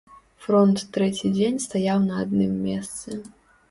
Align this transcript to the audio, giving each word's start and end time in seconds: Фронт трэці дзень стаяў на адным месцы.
Фронт 0.45 0.85
трэці 0.95 1.33
дзень 1.37 1.63
стаяў 1.69 2.03
на 2.09 2.15
адным 2.25 2.61
месцы. 2.67 3.09